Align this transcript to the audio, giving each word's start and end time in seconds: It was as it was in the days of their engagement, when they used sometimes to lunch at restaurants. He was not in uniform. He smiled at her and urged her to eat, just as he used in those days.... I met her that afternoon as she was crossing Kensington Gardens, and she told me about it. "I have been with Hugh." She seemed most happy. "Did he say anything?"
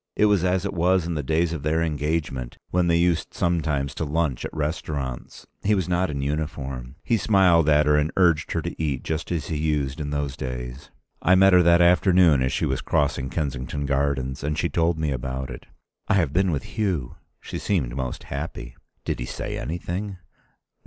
It 0.15 0.25
was 0.25 0.43
as 0.43 0.65
it 0.65 0.73
was 0.73 1.05
in 1.05 1.13
the 1.13 1.21
days 1.21 1.53
of 1.53 1.61
their 1.61 1.83
engagement, 1.83 2.57
when 2.71 2.87
they 2.87 2.97
used 2.97 3.35
sometimes 3.35 3.93
to 3.93 4.03
lunch 4.03 4.43
at 4.43 4.51
restaurants. 4.51 5.45
He 5.61 5.75
was 5.75 5.87
not 5.87 6.09
in 6.09 6.23
uniform. 6.23 6.95
He 7.03 7.17
smiled 7.17 7.69
at 7.69 7.85
her 7.85 7.97
and 7.97 8.11
urged 8.17 8.53
her 8.53 8.63
to 8.63 8.81
eat, 8.81 9.03
just 9.03 9.31
as 9.31 9.49
he 9.49 9.57
used 9.57 9.99
in 10.01 10.09
those 10.09 10.35
days.... 10.35 10.89
I 11.21 11.35
met 11.35 11.53
her 11.53 11.61
that 11.61 11.83
afternoon 11.83 12.41
as 12.41 12.51
she 12.51 12.65
was 12.65 12.81
crossing 12.81 13.29
Kensington 13.29 13.85
Gardens, 13.85 14.43
and 14.43 14.57
she 14.57 14.69
told 14.69 14.97
me 14.97 15.11
about 15.11 15.51
it. 15.51 15.67
"I 16.07 16.15
have 16.15 16.33
been 16.33 16.49
with 16.49 16.63
Hugh." 16.63 17.17
She 17.39 17.59
seemed 17.59 17.95
most 17.95 18.23
happy. 18.23 18.75
"Did 19.05 19.19
he 19.19 19.27
say 19.27 19.55
anything?" 19.55 20.17